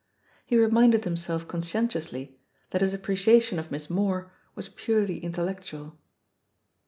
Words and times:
He 0.47 0.57
reminded 0.57 1.03
himself 1.03 1.47
conscientiously 1.47 2.39
that 2.71 2.81
his 2.81 2.91
appreciation 2.91 3.59
of 3.59 3.69
Miss 3.69 3.87
Moore 3.87 4.31
was 4.55 4.67
purely 4.67 5.19
intellectual. 5.19 5.95